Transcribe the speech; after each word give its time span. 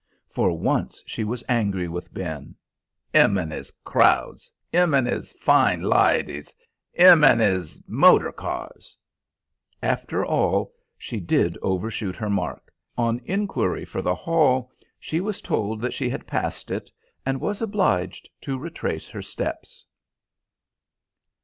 For 0.31 0.57
once 0.57 1.03
she 1.05 1.23
was 1.23 1.43
angry 1.47 1.87
with 1.87 2.11
Ben. 2.11 2.55
"'Im 3.13 3.37
and 3.37 3.51
his 3.51 3.69
crowds,' 3.83 4.51
'Im 4.73 4.95
an' 4.95 5.05
'is 5.05 5.31
fine 5.33 5.83
lydies! 5.83 6.55
'Im 6.95 7.23
an' 7.23 7.39
'is 7.39 7.79
motor 7.85 8.31
cars!" 8.31 8.97
After 9.83 10.25
all, 10.25 10.73
she 10.97 11.19
did 11.19 11.55
overshoot 11.61 12.15
her 12.15 12.31
mark; 12.31 12.73
on 12.97 13.21
inquiry 13.25 13.85
for 13.85 14.01
the 14.01 14.15
hall, 14.15 14.71
she 14.99 15.21
was 15.21 15.39
told 15.39 15.81
that 15.81 15.93
she 15.93 16.09
had 16.09 16.25
passed 16.25 16.71
it, 16.71 16.89
and 17.23 17.39
was 17.39 17.61
obliged 17.61 18.27
to 18.41 18.57
retrace 18.57 19.07
her 19.07 19.21
steps. 19.21 19.85